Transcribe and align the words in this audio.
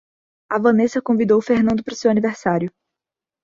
A 0.49 0.57
Vanessa 0.57 0.99
convidou 0.99 1.37
o 1.37 1.43
Fernando 1.43 1.83
pro 1.83 1.93
seu 1.95 2.09
aniversário. 2.09 2.71